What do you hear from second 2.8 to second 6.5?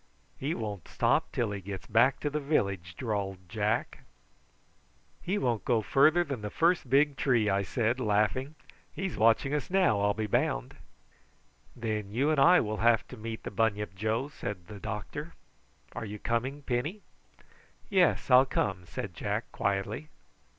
drawled Jack. "He won't go farther than the